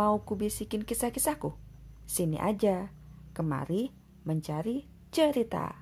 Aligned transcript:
Mau 0.00 0.24
kubisikin 0.24 0.80
kisah-kisahku? 0.80 1.52
Sini 2.08 2.40
aja, 2.40 2.88
kemari 3.36 3.92
mencari 4.24 4.88
cerita. 5.12 5.76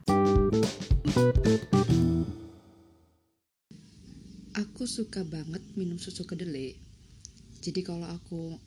Aku 4.58 4.90
suka 4.90 5.22
banget 5.22 5.62
minum 5.78 6.02
susu 6.02 6.26
kedelai. 6.26 6.74
Jadi 7.62 7.86
kalau 7.86 8.10
aku 8.10 8.58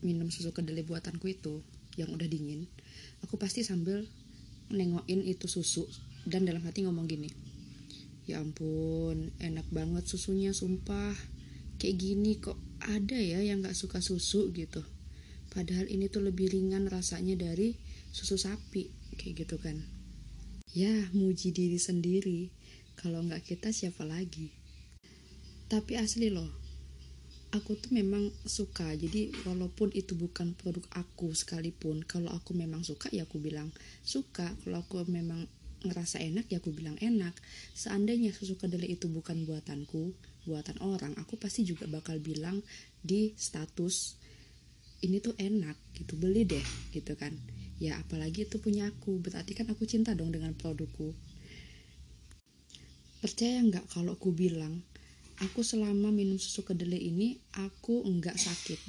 minum 0.00 0.32
susu 0.32 0.48
kedelai 0.56 0.80
buatanku 0.88 1.28
itu 1.28 1.60
yang 2.00 2.08
udah 2.16 2.24
dingin, 2.24 2.64
aku 3.20 3.36
pasti 3.36 3.60
sambil 3.60 4.08
nengokin 4.72 5.20
itu 5.28 5.44
susu 5.44 5.84
dan 6.24 6.48
dalam 6.48 6.64
hati 6.64 6.88
ngomong 6.88 7.04
gini. 7.04 7.28
Ya 8.24 8.40
ampun, 8.40 9.28
enak 9.44 9.68
banget 9.68 10.08
susunya 10.08 10.56
sumpah. 10.56 11.12
Kayak 11.76 11.96
gini 12.00 12.40
kok 12.40 12.69
ada 12.86 13.18
ya 13.18 13.44
yang 13.44 13.60
gak 13.60 13.76
suka 13.76 14.00
susu 14.00 14.52
gitu. 14.56 14.84
Padahal 15.50 15.90
ini 15.90 16.06
tuh 16.06 16.22
lebih 16.22 16.54
ringan 16.54 16.86
rasanya 16.86 17.34
dari 17.34 17.74
susu 18.14 18.38
sapi 18.38 18.88
kayak 19.18 19.46
gitu 19.46 19.56
kan. 19.58 19.82
Ya 20.70 21.10
muji 21.10 21.50
diri 21.50 21.76
sendiri. 21.76 22.54
Kalau 22.94 23.24
nggak 23.26 23.42
kita 23.42 23.74
siapa 23.74 24.06
lagi? 24.06 24.54
Tapi 25.66 25.98
asli 25.98 26.30
loh 26.30 26.60
aku 27.50 27.74
tuh 27.78 27.90
memang 27.90 28.30
suka. 28.46 28.94
Jadi 28.94 29.34
walaupun 29.46 29.90
itu 29.94 30.14
bukan 30.14 30.54
produk 30.54 30.86
aku 30.94 31.34
sekalipun 31.34 32.06
kalau 32.06 32.30
aku 32.30 32.54
memang 32.54 32.86
suka 32.86 33.10
ya 33.10 33.26
aku 33.26 33.42
bilang 33.42 33.74
suka. 34.06 34.54
Kalau 34.62 34.82
aku 34.82 35.02
memang 35.10 35.50
ngerasa 35.82 36.22
enak 36.22 36.46
ya 36.50 36.62
aku 36.62 36.70
bilang 36.70 36.94
enak. 37.02 37.34
Seandainya 37.74 38.30
susu 38.30 38.54
kedelai 38.54 38.94
itu 38.94 39.10
bukan 39.10 39.42
buatanku 39.46 40.14
buatan 40.44 40.76
orang 40.80 41.12
aku 41.20 41.36
pasti 41.36 41.64
juga 41.66 41.84
bakal 41.90 42.16
bilang 42.20 42.60
di 43.00 43.32
status 43.36 44.16
ini 45.00 45.20
tuh 45.20 45.36
enak 45.36 45.76
gitu 45.96 46.16
beli 46.16 46.44
deh 46.44 46.64
gitu 46.92 47.16
kan 47.16 47.32
ya 47.80 47.96
apalagi 47.96 48.44
itu 48.44 48.60
punya 48.60 48.88
aku 48.88 49.20
berarti 49.20 49.56
kan 49.56 49.68
aku 49.72 49.88
cinta 49.88 50.12
dong 50.12 50.32
dengan 50.32 50.52
produkku 50.52 51.12
percaya 53.20 53.60
nggak 53.60 53.88
kalau 53.92 54.16
aku 54.16 54.32
bilang 54.32 54.80
aku 55.40 55.64
selama 55.64 56.12
minum 56.12 56.36
susu 56.36 56.64
kedelai 56.64 57.00
ini 57.00 57.40
aku 57.56 58.04
enggak 58.04 58.36
sakit 58.36 58.80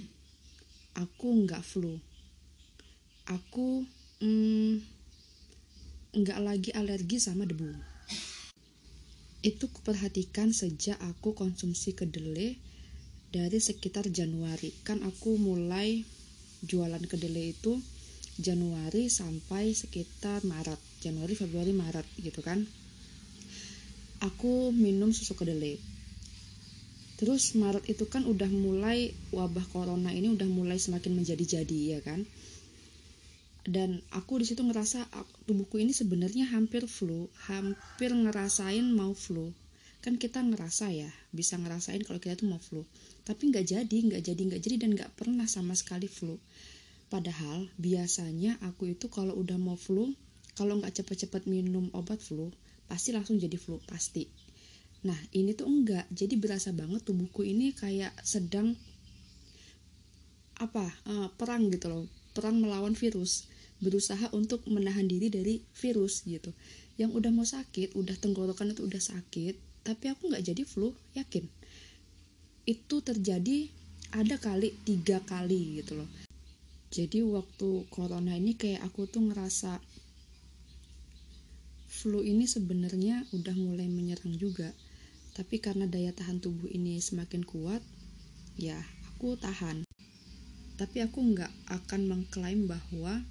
aku 1.00 1.28
enggak 1.32 1.64
flu 1.64 2.00
aku 3.28 3.88
hmm, 4.20 4.84
nggak 6.12 6.40
lagi 6.44 6.70
alergi 6.76 7.18
sama 7.24 7.48
debu. 7.48 7.72
Itu 9.42 9.74
kuperhatikan 9.74 10.54
sejak 10.54 11.02
aku 11.02 11.34
konsumsi 11.34 11.98
kedelai 11.98 12.62
dari 13.34 13.58
sekitar 13.58 14.06
Januari. 14.14 14.70
Kan 14.86 15.02
aku 15.02 15.42
mulai 15.42 16.06
jualan 16.62 17.02
kedelai 17.02 17.58
itu 17.58 17.82
Januari 18.38 19.10
sampai 19.10 19.74
sekitar 19.74 20.46
Maret. 20.46 20.78
Januari, 21.02 21.34
Februari, 21.34 21.74
Maret 21.74 22.06
gitu 22.22 22.46
kan. 22.46 22.70
Aku 24.22 24.70
minum 24.70 25.10
susu 25.10 25.34
kedelai. 25.34 25.82
Terus 27.18 27.58
Maret 27.58 27.90
itu 27.90 28.06
kan 28.06 28.30
udah 28.30 28.50
mulai 28.50 29.14
wabah 29.34 29.66
corona 29.74 30.14
ini 30.14 30.30
udah 30.30 30.46
mulai 30.46 30.78
semakin 30.78 31.18
menjadi-jadi 31.18 31.98
ya 31.98 32.00
kan 32.06 32.26
dan 33.62 34.02
aku 34.10 34.42
di 34.42 34.46
situ 34.50 34.66
ngerasa 34.66 35.06
tubuhku 35.46 35.78
ini 35.78 35.94
sebenarnya 35.94 36.50
hampir 36.50 36.90
flu 36.90 37.30
hampir 37.46 38.10
ngerasain 38.10 38.86
mau 38.90 39.14
flu. 39.14 39.54
Kan 40.02 40.18
kita 40.18 40.42
ngerasa 40.42 40.90
ya 40.90 41.14
bisa 41.30 41.62
ngerasain 41.62 42.02
kalau 42.02 42.18
kita 42.18 42.42
tuh 42.42 42.50
mau 42.50 42.58
flu. 42.58 42.82
Tapi 43.22 43.54
nggak 43.54 43.66
jadi 43.70 43.98
nggak 44.10 44.24
jadi 44.26 44.42
nggak 44.50 44.62
jadi 44.66 44.76
dan 44.82 44.90
nggak 44.98 45.12
pernah 45.14 45.46
sama 45.46 45.78
sekali 45.78 46.10
flu. 46.10 46.42
Padahal 47.06 47.70
biasanya 47.78 48.58
aku 48.66 48.98
itu 48.98 49.14
kalau 49.14 49.38
udah 49.38 49.62
mau 49.62 49.78
flu 49.78 50.10
kalau 50.58 50.82
nggak 50.82 50.98
cepet-cepet 50.98 51.46
minum 51.46 51.94
obat 51.94 52.18
flu 52.18 52.50
pasti 52.90 53.14
langsung 53.14 53.38
jadi 53.38 53.62
flu 53.62 53.78
pasti. 53.86 54.26
Nah 55.06 55.18
ini 55.38 55.54
tuh 55.54 55.70
enggak 55.70 56.10
jadi 56.10 56.34
berasa 56.34 56.74
banget 56.74 57.06
tubuhku 57.06 57.46
ini 57.46 57.78
kayak 57.78 58.10
sedang 58.26 58.74
apa 60.58 60.90
uh, 61.06 61.30
perang 61.38 61.70
gitu 61.70 61.94
loh. 61.94 62.06
Perang 62.34 62.58
melawan 62.58 62.98
virus 62.98 63.51
berusaha 63.82 64.30
untuk 64.32 64.64
menahan 64.70 65.10
diri 65.10 65.28
dari 65.28 65.60
virus 65.76 66.24
gitu. 66.24 66.54
Yang 66.96 67.12
udah 67.18 67.32
mau 67.34 67.44
sakit 67.44 67.98
udah 67.98 68.16
tenggorokan 68.22 68.72
itu 68.72 68.86
udah 68.86 69.02
sakit 69.02 69.58
tapi 69.82 70.14
aku 70.14 70.30
nggak 70.30 70.46
jadi 70.54 70.64
flu 70.64 70.94
yakin. 71.18 71.50
Itu 72.70 73.02
terjadi 73.02 73.68
ada 74.14 74.38
kali 74.38 74.78
tiga 74.86 75.20
kali 75.26 75.82
gitu 75.82 75.98
loh. 75.98 76.10
Jadi 76.92 77.24
waktu 77.24 77.88
corona 77.90 78.36
ini 78.36 78.54
kayak 78.54 78.84
aku 78.86 79.08
tuh 79.08 79.24
ngerasa 79.24 79.80
flu 81.88 82.20
ini 82.22 82.46
sebenarnya 82.46 83.26
udah 83.34 83.56
mulai 83.58 83.88
menyerang 83.88 84.36
juga. 84.38 84.70
Tapi 85.32 85.64
karena 85.64 85.88
daya 85.88 86.12
tahan 86.12 86.44
tubuh 86.44 86.68
ini 86.68 87.00
semakin 87.00 87.48
kuat 87.48 87.80
ya 88.60 88.78
aku 89.16 89.40
tahan. 89.40 89.88
Tapi 90.76 90.98
aku 91.08 91.24
nggak 91.24 91.52
akan 91.72 92.02
mengklaim 92.12 92.68
bahwa 92.68 93.24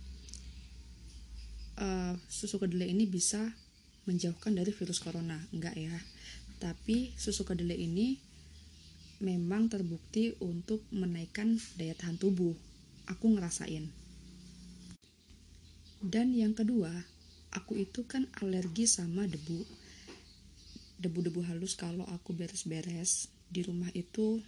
uh, 1.81 2.15
susu 2.29 2.61
kedelai 2.61 2.93
ini 2.93 3.09
bisa 3.09 3.41
menjauhkan 4.05 4.55
dari 4.55 4.71
virus 4.71 5.01
corona. 5.01 5.41
Enggak 5.51 5.75
ya. 5.75 5.97
Tapi 6.61 7.17
susu 7.17 7.43
kedelai 7.49 7.81
ini 7.81 8.21
memang 9.21 9.69
terbukti 9.73 10.37
untuk 10.45 10.85
menaikkan 10.93 11.57
daya 11.81 11.97
tahan 11.97 12.21
tubuh. 12.21 12.53
Aku 13.09 13.33
ngerasain. 13.33 13.91
Dan 16.01 16.33
yang 16.33 16.57
kedua 16.57 16.93
aku 17.53 17.77
itu 17.77 18.07
kan 18.09 18.29
alergi 18.41 18.89
sama 18.89 19.29
debu. 19.29 19.65
Debu-debu 21.01 21.41
halus 21.49 21.77
kalau 21.77 22.05
aku 22.13 22.37
beres-beres 22.37 23.33
di 23.49 23.65
rumah 23.65 23.89
itu. 23.97 24.41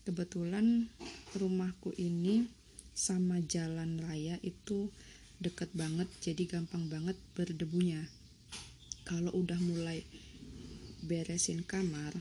Kebetulan 0.00 0.88
rumahku 1.36 1.92
ini 1.94 2.48
sama 2.96 3.38
jalan 3.44 4.00
raya 4.00 4.40
itu 4.40 4.88
deket 5.40 5.72
banget 5.72 6.04
jadi 6.20 6.44
gampang 6.44 6.92
banget 6.92 7.16
berdebunya. 7.32 8.04
Kalau 9.08 9.32
udah 9.32 9.56
mulai 9.56 10.04
beresin 11.00 11.64
kamar 11.64 12.12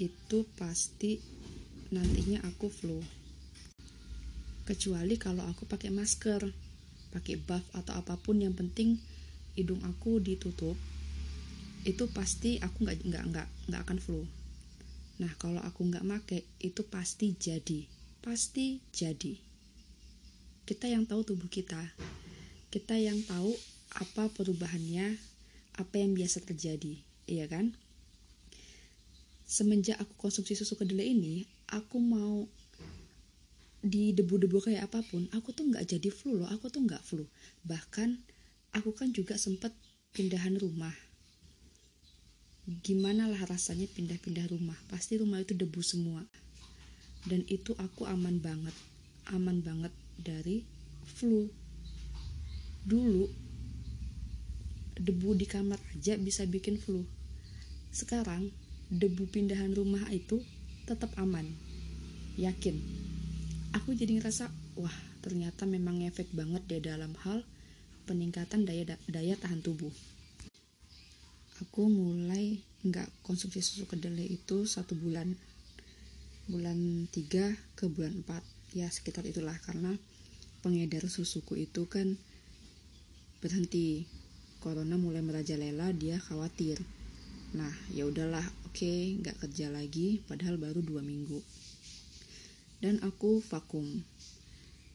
itu 0.00 0.48
pasti 0.56 1.20
nantinya 1.92 2.40
aku 2.48 2.72
flu. 2.72 3.04
Kecuali 4.64 5.20
kalau 5.20 5.44
aku 5.44 5.68
pakai 5.68 5.92
masker 5.92 6.48
pakai 7.12 7.36
buff 7.36 7.62
atau 7.76 7.92
apa 7.96 8.16
pun 8.16 8.40
yang 8.40 8.56
penting 8.56 8.98
hidung 9.56 9.80
aku 9.84 10.20
ditutup 10.20 10.76
itu 11.86 12.04
pasti 12.10 12.58
aku 12.58 12.82
nggak 12.82 12.98
nggak 13.04 13.24
nggak 13.30 13.48
nggak 13.68 13.82
akan 13.84 13.98
flu. 14.00 14.24
Nah 15.20 15.32
kalau 15.36 15.60
aku 15.60 15.84
nggak 15.86 16.08
make 16.08 16.40
itu 16.64 16.82
pasti 16.88 17.36
jadi. 17.36 17.84
Pasti 18.24 18.80
jadi. 18.90 19.36
Kita 20.66 20.90
yang 20.90 21.06
tahu 21.06 21.22
tubuh 21.22 21.46
kita 21.46 21.78
kita 22.76 22.92
yang 23.00 23.24
tahu 23.24 23.56
apa 23.96 24.28
perubahannya, 24.36 25.16
apa 25.80 25.94
yang 25.96 26.12
biasa 26.12 26.44
terjadi, 26.44 27.00
iya 27.24 27.48
kan? 27.48 27.72
Semenjak 29.48 29.96
aku 29.96 30.12
konsumsi 30.20 30.52
susu 30.52 30.76
kedelai 30.76 31.16
ini, 31.16 31.48
aku 31.72 31.96
mau 31.96 32.44
di 33.80 34.12
debu-debu 34.12 34.60
kayak 34.60 34.92
apa 34.92 35.00
pun, 35.08 35.24
aku 35.32 35.56
tuh 35.56 35.72
nggak 35.72 35.88
jadi 35.88 36.12
flu 36.12 36.36
loh, 36.36 36.52
aku 36.52 36.68
tuh 36.68 36.84
nggak 36.84 37.00
flu. 37.00 37.24
Bahkan 37.64 38.20
aku 38.76 38.92
kan 38.92 39.08
juga 39.08 39.40
sempat 39.40 39.72
pindahan 40.12 40.60
rumah. 40.60 40.92
Gimana 42.84 43.24
lah 43.24 43.40
rasanya 43.48 43.88
pindah-pindah 43.88 44.52
rumah? 44.52 44.76
Pasti 44.92 45.16
rumah 45.16 45.40
itu 45.40 45.56
debu 45.56 45.80
semua. 45.80 46.20
Dan 47.24 47.40
itu 47.48 47.72
aku 47.80 48.04
aman 48.04 48.36
banget, 48.36 48.76
aman 49.32 49.64
banget 49.64 49.96
dari 50.20 50.60
flu 51.16 51.48
dulu 52.86 53.26
debu 54.96 55.34
di 55.34 55.44
kamar 55.44 55.82
aja 55.92 56.14
bisa 56.16 56.46
bikin 56.46 56.78
flu. 56.78 57.02
Sekarang 57.90 58.48
debu 58.88 59.26
pindahan 59.26 59.74
rumah 59.74 60.06
itu 60.14 60.38
tetap 60.86 61.10
aman. 61.18 61.50
Yakin? 62.38 62.78
Aku 63.74 63.92
jadi 63.92 64.16
ngerasa 64.16 64.48
wah 64.78 64.94
ternyata 65.18 65.66
memang 65.66 66.06
efek 66.06 66.30
banget 66.30 66.62
deh 66.70 66.78
dalam 66.78 67.10
hal 67.26 67.42
peningkatan 68.06 68.62
daya 68.62 68.94
daya 69.10 69.34
tahan 69.34 69.60
tubuh. 69.66 69.90
Aku 71.66 71.90
mulai 71.90 72.62
nggak 72.86 73.10
konsumsi 73.26 73.58
susu 73.58 73.90
kedelai 73.90 74.30
itu 74.30 74.62
satu 74.64 74.94
bulan. 74.94 75.34
Bulan 76.46 77.10
3 77.10 77.58
ke 77.74 77.90
bulan 77.90 78.22
4 78.22 78.78
ya 78.78 78.86
sekitar 78.86 79.26
itulah 79.26 79.58
karena 79.66 79.98
pengedar 80.62 81.10
susuku 81.10 81.66
itu 81.66 81.90
kan 81.90 82.14
berhenti. 83.46 84.02
Corona 84.58 84.98
mulai 84.98 85.22
merajalela 85.22 85.94
dia 85.94 86.18
khawatir. 86.18 86.82
Nah 87.54 87.70
ya 87.94 88.02
udahlah 88.02 88.42
oke 88.66 88.74
okay, 88.74 89.14
nggak 89.22 89.38
kerja 89.38 89.70
lagi 89.70 90.18
padahal 90.26 90.58
baru 90.58 90.82
dua 90.82 90.98
minggu. 91.06 91.38
Dan 92.82 92.98
aku 93.06 93.38
vakum. 93.46 94.02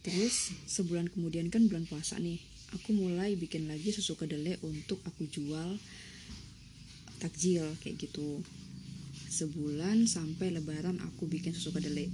Terus 0.03 0.51
sebulan 0.67 1.07
kemudian 1.15 1.47
kan 1.47 1.71
bulan 1.71 1.87
puasa 1.87 2.19
nih 2.19 2.43
aku 2.75 2.91
mulai 2.91 3.39
bikin 3.39 3.71
lagi 3.71 3.95
susu 3.95 4.19
kedelai 4.19 4.59
untuk 4.67 4.99
aku 5.07 5.23
jual 5.31 5.79
takjil 7.23 7.63
kayak 7.79 8.03
gitu. 8.03 8.43
Sebulan 9.31 10.11
sampai 10.11 10.51
lebaran 10.51 10.99
aku 10.99 11.31
bikin 11.31 11.55
susu 11.55 11.71
kedelai. 11.71 12.11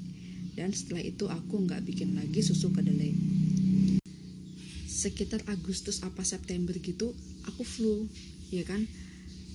Dan 0.54 0.70
setelah 0.70 1.02
itu 1.02 1.26
aku 1.26 1.66
nggak 1.66 1.82
bikin 1.82 2.14
lagi 2.14 2.46
susu 2.46 2.70
kedelai 2.70 3.37
sekitar 4.98 5.46
Agustus 5.46 6.02
apa 6.02 6.26
September 6.26 6.74
gitu 6.82 7.14
aku 7.46 7.62
flu 7.62 8.10
ya 8.50 8.66
kan? 8.66 8.90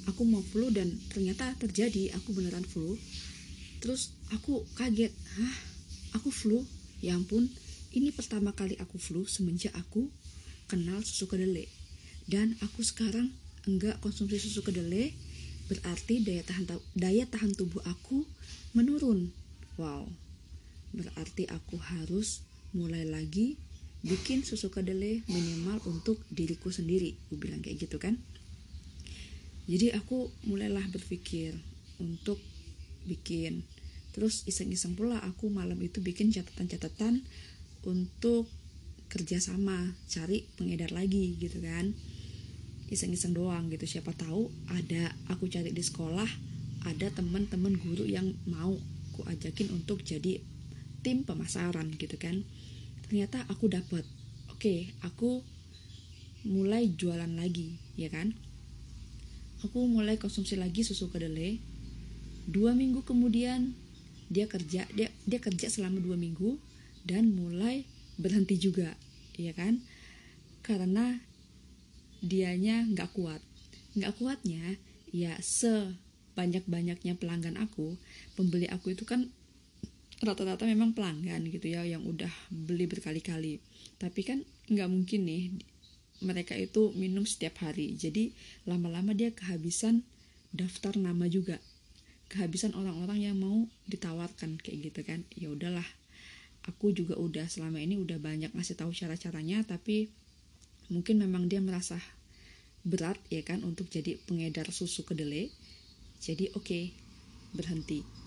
Aku 0.07 0.23
mau 0.27 0.43
flu 0.43 0.71
dan 0.71 0.99
ternyata 1.11 1.55
terjadi 1.59 2.15
aku 2.19 2.35
beneran 2.35 2.63
flu. 2.67 2.99
Terus 3.83 4.15
aku 4.31 4.63
kaget 4.79 5.11
hah? 5.39 5.57
Aku 6.19 6.31
flu? 6.31 6.63
Ya 7.03 7.19
ampun 7.19 7.51
ini 7.91 8.15
pertama 8.15 8.55
kali 8.55 8.79
aku 8.79 8.99
flu 8.99 9.27
semenjak 9.27 9.75
aku 9.75 10.07
kenal 10.71 11.03
susu 11.03 11.27
kedelai. 11.27 11.67
Dan 12.31 12.55
aku 12.63 12.87
sekarang 12.87 13.35
enggak 13.67 13.99
konsumsi 13.99 14.39
susu 14.39 14.63
kedelai 14.63 15.11
berarti 15.67 16.23
daya 16.23 16.43
tahan 16.47 16.67
daya 16.95 17.25
tahan 17.27 17.55
tubuh 17.59 17.83
aku 17.87 18.23
menurun. 18.75 19.35
Wow 19.79 20.07
berarti 20.93 21.49
aku 21.49 21.81
harus 21.81 22.45
mulai 22.77 23.09
lagi 23.09 23.57
bikin 24.03 24.43
susu 24.43 24.69
kedelai 24.75 25.23
minimal 25.31 25.79
untuk 25.87 26.19
diriku 26.27 26.75
sendiri 26.75 27.15
aku 27.27 27.35
bilang 27.39 27.63
kayak 27.63 27.87
gitu 27.87 28.03
kan. 28.03 28.19
Jadi 29.71 29.95
aku 29.95 30.27
mulailah 30.51 30.83
berpikir 30.91 31.55
untuk 32.03 32.43
bikin. 33.07 33.63
Terus 34.11 34.43
iseng-iseng 34.45 34.99
pula 34.99 35.23
aku 35.23 35.49
malam 35.49 35.79
itu 35.79 36.03
bikin 36.03 36.35
catatan-catatan 36.35 37.23
untuk 37.87 38.51
kerjasama 39.07 39.95
cari 40.11 40.51
pengedar 40.59 40.91
lagi 40.91 41.39
gitu 41.39 41.63
kan. 41.63 41.95
Iseng-iseng 42.91 43.39
doang 43.39 43.71
gitu 43.71 43.87
siapa 43.87 44.13
tahu 44.13 44.51
ada 44.69 45.15
aku 45.31 45.47
cari 45.47 45.71
di 45.71 45.81
sekolah 45.81 46.29
ada 46.83 47.07
teman-teman 47.15 47.79
guru 47.79 48.03
yang 48.03 48.35
mau 48.51 48.75
aku 49.15 49.23
ajakin 49.31 49.71
untuk 49.71 50.03
jadi 50.03 50.43
tim 51.07 51.23
pemasaran 51.23 51.95
gitu 51.95 52.19
kan 52.19 52.43
ternyata 53.13 53.45
aku 53.53 53.69
dapat 53.69 54.09
oke 54.49 54.89
aku 55.05 55.45
mulai 56.49 56.97
jualan 56.97 57.29
lagi 57.29 57.77
ya 57.93 58.09
kan? 58.09 58.33
Aku 59.61 59.85
mulai 59.85 60.17
konsumsi 60.17 60.57
lagi 60.57 60.81
susu 60.81 61.13
kedelai. 61.13 61.61
Dua 62.49 62.73
minggu 62.73 63.05
kemudian 63.05 63.77
dia 64.33 64.49
kerja 64.49 64.89
dia 64.97 65.13
dia 65.29 65.41
kerja 65.45 65.69
selama 65.69 66.01
dua 66.01 66.17
minggu 66.17 66.57
dan 67.05 67.37
mulai 67.37 67.85
berhenti 68.17 68.57
juga 68.57 68.97
ya 69.37 69.53
kan? 69.53 69.85
Karena 70.65 71.21
dianya 72.25 72.89
nggak 72.97 73.13
kuat. 73.13 73.45
Nggak 73.93 74.17
kuatnya 74.17 74.81
ya 75.13 75.37
sebanyak 75.37 76.65
banyaknya 76.65 77.13
pelanggan 77.21 77.61
aku 77.61 78.01
pembeli 78.41 78.73
aku 78.73 78.97
itu 78.97 79.05
kan 79.05 79.29
rata-rata 80.23 80.63
memang 80.71 80.95
pelanggan 80.95 81.43
gitu 81.51 81.67
ya 81.67 81.83
yang 81.83 82.07
udah 82.07 82.31
beli 82.49 82.87
berkali-kali. 82.87 83.59
Tapi 83.99 84.21
kan 84.23 84.39
nggak 84.71 84.89
mungkin 84.89 85.27
nih 85.27 85.43
mereka 86.23 86.55
itu 86.55 86.95
minum 86.95 87.27
setiap 87.27 87.59
hari. 87.67 87.99
Jadi 87.99 88.31
lama-lama 88.65 89.13
dia 89.13 89.35
kehabisan 89.35 90.07
daftar 90.55 90.95
nama 90.95 91.27
juga. 91.27 91.59
Kehabisan 92.31 92.73
orang-orang 92.79 93.19
yang 93.29 93.37
mau 93.37 93.67
ditawarkan 93.91 94.63
kayak 94.63 94.95
gitu 94.95 95.01
kan. 95.03 95.27
Ya 95.35 95.51
udahlah 95.51 95.85
aku 96.71 96.95
juga 96.95 97.19
udah 97.19 97.51
selama 97.51 97.83
ini 97.83 97.99
udah 97.99 98.23
banyak 98.23 98.55
ngasih 98.55 98.79
tahu 98.79 98.95
cara-caranya 98.95 99.67
tapi 99.67 100.15
mungkin 100.87 101.19
memang 101.19 101.51
dia 101.51 101.59
merasa 101.59 101.99
berat 102.87 103.19
ya 103.27 103.43
kan 103.43 103.67
untuk 103.67 103.91
jadi 103.91 104.23
pengedar 104.31 104.71
susu 104.71 105.03
kedelai. 105.03 105.51
Jadi 106.23 106.55
oke 106.55 106.63
okay, 106.63 106.85
berhenti 107.51 108.22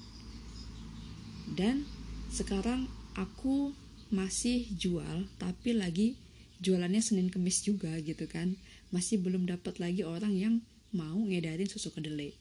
dan 1.55 1.87
sekarang 2.35 2.91
aku 3.15 3.71
masih 4.11 4.67
jual 4.75 5.23
tapi 5.39 5.71
lagi 5.71 6.19
jualannya 6.59 6.99
Senin 6.99 7.31
Kemis 7.31 7.63
juga 7.63 7.95
gitu 8.03 8.27
kan. 8.27 8.59
Masih 8.91 9.23
belum 9.23 9.47
dapat 9.47 9.79
lagi 9.79 10.03
orang 10.03 10.35
yang 10.35 10.55
mau 10.91 11.15
ngedarin 11.15 11.71
susu 11.71 11.95
kedelai. 11.95 12.35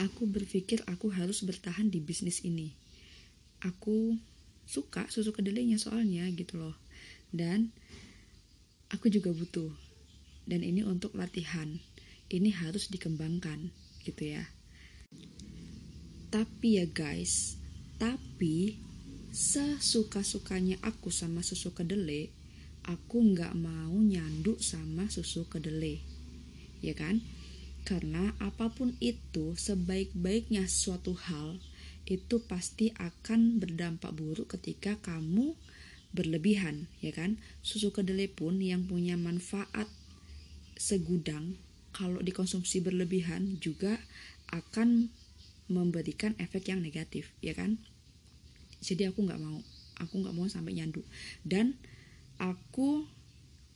Aku 0.00 0.24
berpikir 0.24 0.80
aku 0.88 1.12
harus 1.12 1.44
bertahan 1.44 1.92
di 1.92 2.00
bisnis 2.00 2.40
ini. 2.40 2.72
Aku 3.60 4.16
suka 4.64 5.04
susu 5.12 5.30
kedelainya 5.30 5.76
soalnya 5.76 6.24
gitu 6.32 6.56
loh. 6.56 6.76
Dan 7.28 7.68
aku 8.88 9.12
juga 9.12 9.28
butuh. 9.30 9.70
Dan 10.48 10.64
ini 10.64 10.82
untuk 10.82 11.12
latihan. 11.14 11.68
Ini 12.32 12.48
harus 12.64 12.88
dikembangkan 12.88 13.68
gitu 14.02 14.32
ya 14.32 14.61
tapi 16.32 16.80
ya 16.80 16.88
guys, 16.88 17.60
tapi 18.00 18.80
sesuka-sukanya 19.36 20.80
aku 20.80 21.12
sama 21.12 21.44
susu 21.44 21.76
kedelai, 21.76 22.32
aku 22.88 23.20
nggak 23.20 23.52
mau 23.52 23.92
nyanduk 23.92 24.64
sama 24.64 25.12
susu 25.12 25.44
kedelai. 25.44 26.00
Ya 26.80 26.96
kan? 26.96 27.20
Karena 27.84 28.32
apa 28.40 28.72
pun 28.72 28.96
itu, 29.04 29.52
sebaik-baiknya 29.60 30.72
suatu 30.72 31.12
hal 31.12 31.60
itu 32.08 32.40
pasti 32.48 32.96
akan 32.96 33.60
berdampak 33.60 34.16
buruk 34.16 34.56
ketika 34.56 34.96
kamu 35.04 35.52
berlebihan, 36.16 36.88
ya 37.04 37.12
kan? 37.12 37.36
Susu 37.60 37.92
kedelai 37.92 38.32
pun 38.32 38.56
yang 38.56 38.88
punya 38.88 39.20
manfaat 39.20 39.84
segudang 40.80 41.60
kalau 41.92 42.24
dikonsumsi 42.24 42.80
berlebihan 42.80 43.60
juga 43.60 44.00
akan 44.48 45.12
memberikan 45.70 46.34
efek 46.38 46.70
yang 46.72 46.80
negatif 46.82 47.30
ya 47.44 47.54
kan? 47.54 47.78
Jadi 48.82 49.06
aku 49.06 49.22
nggak 49.22 49.38
mau 49.38 49.62
aku 50.02 50.14
nggak 50.22 50.34
mau 50.34 50.46
sampai 50.50 50.78
nyandu. 50.78 51.06
Dan 51.46 51.78
aku 52.38 53.06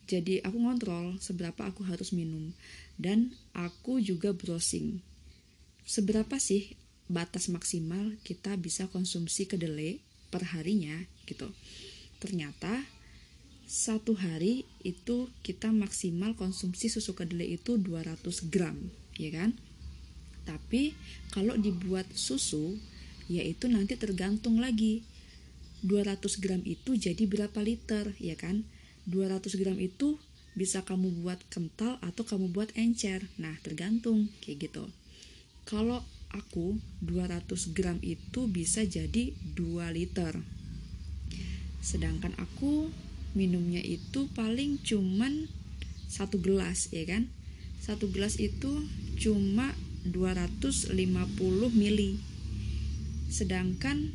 jadi 0.06 0.42
aku 0.46 0.58
ngontrol 0.58 1.18
seberapa 1.22 1.66
aku 1.66 1.86
harus 1.86 2.10
minum. 2.10 2.54
Dan 2.98 3.34
aku 3.54 4.02
juga 4.02 4.34
browsing. 4.34 5.02
Seberapa 5.86 6.38
sih 6.42 6.74
batas 7.06 7.46
maksimal 7.46 8.18
kita 8.26 8.58
bisa 8.58 8.90
konsumsi 8.90 9.46
kedelai 9.46 10.02
per 10.34 10.42
harinya 10.50 11.06
gitu? 11.30 11.46
Ternyata 12.18 12.82
satu 13.66 14.14
hari 14.14 14.62
itu 14.86 15.26
kita 15.42 15.74
maksimal 15.74 16.38
konsumsi 16.38 16.86
susu 16.86 17.18
kedelai 17.18 17.58
itu 17.58 17.74
200 17.82 18.22
gram 18.46 18.78
ya 19.18 19.34
kan 19.34 19.58
tapi 20.46 20.94
kalau 21.34 21.58
dibuat 21.58 22.06
susu, 22.14 22.78
yaitu 23.26 23.66
nanti 23.66 23.98
tergantung 23.98 24.62
lagi 24.62 25.02
200 25.82 26.22
gram 26.38 26.62
itu 26.62 26.94
jadi 26.94 27.26
berapa 27.26 27.58
liter, 27.60 28.14
ya 28.22 28.38
kan? 28.38 28.62
200 29.10 29.58
gram 29.58 29.76
itu 29.76 30.16
bisa 30.56 30.80
kamu 30.86 31.20
buat 31.20 31.42
kental 31.52 32.00
atau 32.00 32.22
kamu 32.24 32.54
buat 32.54 32.72
encer. 32.78 33.28
Nah, 33.36 33.58
tergantung 33.60 34.32
kayak 34.40 34.70
gitu. 34.70 34.88
Kalau 35.68 36.00
aku 36.32 36.78
200 37.04 37.76
gram 37.76 37.98
itu 38.00 38.48
bisa 38.48 38.86
jadi 38.86 39.36
2 39.58 39.92
liter. 39.92 40.40
Sedangkan 41.84 42.32
aku 42.40 42.88
minumnya 43.36 43.84
itu 43.84 44.32
paling 44.32 44.80
cuman 44.80 45.46
satu 46.08 46.40
gelas 46.40 46.88
ya 46.94 47.04
kan 47.04 47.28
satu 47.84 48.08
gelas 48.08 48.40
itu 48.40 48.88
cuma 49.20 49.76
250 50.10 50.96
mili. 51.74 52.20
Sedangkan 53.26 54.14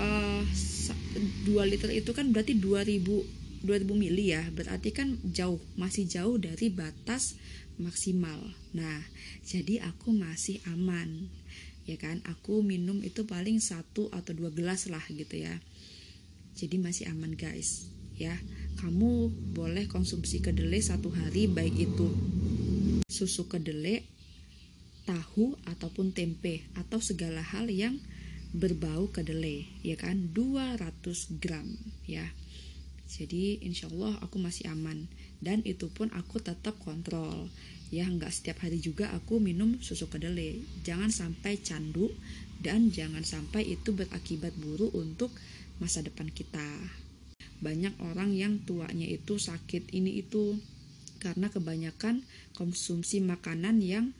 uh, 0.00 0.42
eh, 0.42 1.48
2 1.48 1.70
liter 1.70 1.90
itu 1.92 2.10
kan 2.16 2.32
berarti 2.34 2.58
2000 2.58 3.64
2000 3.64 3.96
mili 3.96 4.32
ya. 4.36 4.44
Berarti 4.52 4.92
kan 4.92 5.16
jauh 5.24 5.60
masih 5.80 6.04
jauh 6.04 6.36
dari 6.36 6.68
batas 6.68 7.40
maksimal. 7.80 8.38
Nah 8.76 9.02
jadi 9.42 9.82
aku 9.88 10.12
masih 10.14 10.60
aman 10.68 11.32
ya 11.88 11.96
kan? 11.96 12.20
Aku 12.28 12.60
minum 12.60 13.00
itu 13.00 13.24
paling 13.24 13.60
satu 13.60 14.12
atau 14.12 14.32
dua 14.36 14.52
gelas 14.52 14.88
lah 14.88 15.02
gitu 15.08 15.40
ya. 15.40 15.60
Jadi 16.54 16.76
masih 16.78 17.10
aman 17.10 17.34
guys 17.34 17.88
ya. 18.14 18.36
Kamu 18.78 19.30
boleh 19.54 19.88
konsumsi 19.88 20.44
kedelai 20.44 20.82
satu 20.82 21.10
hari 21.10 21.48
baik 21.48 21.74
itu 21.78 22.08
susu 23.08 23.46
kedelai 23.46 24.02
tahu 25.04 25.56
ataupun 25.68 26.12
tempe 26.16 26.64
atau 26.74 26.98
segala 27.00 27.44
hal 27.44 27.68
yang 27.68 28.00
berbau 28.54 29.10
kedelai 29.12 29.68
ya 29.84 29.96
kan? 30.00 30.32
200 30.32 31.40
gram 31.40 31.66
ya. 32.08 32.24
Jadi 33.04 33.62
insya 33.62 33.86
Allah 33.92 34.16
aku 34.24 34.40
masih 34.40 34.66
aman. 34.72 35.06
Dan 35.38 35.60
itu 35.68 35.92
pun 35.92 36.08
aku 36.16 36.40
tetap 36.40 36.74
kontrol. 36.80 37.52
Ya 37.92 38.08
nggak 38.08 38.32
setiap 38.32 38.64
hari 38.64 38.80
juga 38.80 39.12
aku 39.12 39.38
minum 39.38 39.76
susu 39.84 40.08
kedelai. 40.08 40.64
Jangan 40.82 41.12
sampai 41.12 41.60
candu 41.60 42.10
dan 42.64 42.88
jangan 42.88 43.22
sampai 43.22 43.76
itu 43.76 43.92
berakibat 43.92 44.56
buruk 44.56 44.90
untuk 44.96 45.30
masa 45.78 46.00
depan 46.00 46.32
kita. 46.32 46.64
Banyak 47.60 48.00
orang 48.02 48.32
yang 48.32 48.64
tuanya 48.64 49.06
itu 49.06 49.36
sakit 49.36 49.92
ini 49.92 50.24
itu 50.24 50.58
karena 51.20 51.48
kebanyakan 51.48 52.24
konsumsi 52.56 53.20
makanan 53.20 53.80
yang 53.84 54.12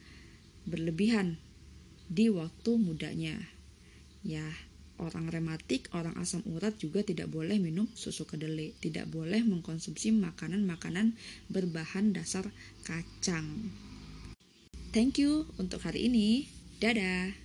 berlebihan 0.65 1.37
di 2.09 2.29
waktu 2.29 2.77
mudanya. 2.77 3.37
Ya, 4.25 4.45
orang 4.97 5.29
rematik, 5.29 5.89
orang 5.93 6.17
asam 6.17 6.41
urat 6.49 6.75
juga 6.81 7.05
tidak 7.05 7.29
boleh 7.29 7.61
minum 7.61 7.85
susu 7.93 8.25
kedelai, 8.25 8.73
tidak 8.81 9.09
boleh 9.09 9.41
mengkonsumsi 9.45 10.13
makanan-makanan 10.15 11.13
berbahan 11.49 12.13
dasar 12.13 12.49
kacang. 12.85 13.69
Thank 14.95 15.19
you 15.19 15.45
untuk 15.59 15.83
hari 15.83 16.07
ini. 16.07 16.47
Dadah. 16.79 17.35